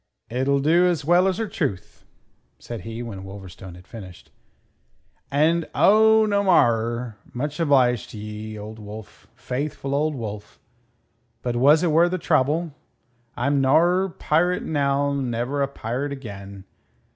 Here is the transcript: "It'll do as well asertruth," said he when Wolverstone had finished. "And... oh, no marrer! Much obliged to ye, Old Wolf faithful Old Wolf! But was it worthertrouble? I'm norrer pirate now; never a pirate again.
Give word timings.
"It'll 0.31 0.59
do 0.61 0.87
as 0.87 1.05
well 1.05 1.27
asertruth," 1.27 2.05
said 2.57 2.81
he 2.81 3.03
when 3.03 3.23
Wolverstone 3.23 3.75
had 3.75 3.85
finished. 3.85 4.31
"And... 5.29 5.69
oh, 5.75 6.25
no 6.25 6.43
marrer! 6.43 7.17
Much 7.35 7.59
obliged 7.59 8.09
to 8.09 8.17
ye, 8.17 8.57
Old 8.57 8.79
Wolf 8.79 9.27
faithful 9.35 9.93
Old 9.93 10.15
Wolf! 10.15 10.59
But 11.43 11.55
was 11.55 11.83
it 11.83 11.91
worthertrouble? 11.91 12.73
I'm 13.37 13.61
norrer 13.61 14.09
pirate 14.17 14.63
now; 14.63 15.13
never 15.13 15.61
a 15.61 15.67
pirate 15.67 16.11
again. 16.11 16.65